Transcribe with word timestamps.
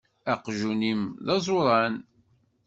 Aqjun-im 0.33 1.01
d 1.25 1.27
azuran. 1.35 1.95